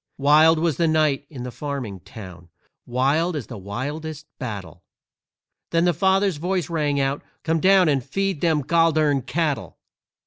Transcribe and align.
Wild 0.17 0.57
was 0.57 0.77
the 0.77 0.87
night 0.87 1.27
in 1.29 1.43
the 1.43 1.51
farming 1.51 1.99
town, 1.99 2.49
Wild 2.87 3.35
as 3.35 3.45
the 3.45 3.57
wildest 3.59 4.25
battle, 4.39 4.81
Then 5.69 5.85
the 5.85 5.93
father's 5.93 6.37
voice 6.37 6.71
rang 6.71 6.99
out, 6.99 7.21
"Come 7.43 7.59
down 7.59 7.87
And 7.87 8.03
feed 8.03 8.41
them 8.41 8.61
gol 8.61 8.91
dern 8.93 9.21
cattle!" 9.21 9.77